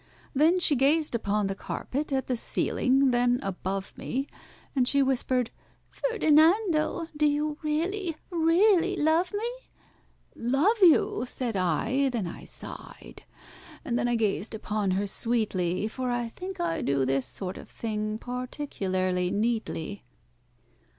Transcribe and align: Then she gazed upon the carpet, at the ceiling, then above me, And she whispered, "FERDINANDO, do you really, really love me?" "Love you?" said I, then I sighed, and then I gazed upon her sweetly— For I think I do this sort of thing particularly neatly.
Then 0.33 0.59
she 0.59 0.75
gazed 0.75 1.13
upon 1.13 1.45
the 1.45 1.53
carpet, 1.53 2.11
at 2.11 2.25
the 2.25 2.35
ceiling, 2.35 3.11
then 3.11 3.39
above 3.43 3.95
me, 3.95 4.25
And 4.75 4.87
she 4.87 5.03
whispered, 5.03 5.51
"FERDINANDO, 5.91 7.09
do 7.15 7.31
you 7.31 7.59
really, 7.61 8.17
really 8.31 8.95
love 8.95 9.31
me?" 9.31 9.51
"Love 10.33 10.77
you?" 10.81 11.25
said 11.27 11.55
I, 11.55 12.09
then 12.09 12.25
I 12.25 12.45
sighed, 12.45 13.25
and 13.85 13.99
then 13.99 14.07
I 14.07 14.15
gazed 14.15 14.55
upon 14.55 14.89
her 14.97 15.05
sweetly— 15.05 15.87
For 15.87 16.09
I 16.09 16.29
think 16.29 16.59
I 16.59 16.81
do 16.81 17.05
this 17.05 17.27
sort 17.27 17.59
of 17.59 17.69
thing 17.69 18.17
particularly 18.17 19.29
neatly. 19.29 20.03